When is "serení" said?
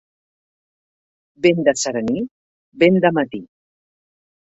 1.83-2.25